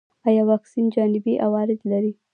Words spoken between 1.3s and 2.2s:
عوارض لري؟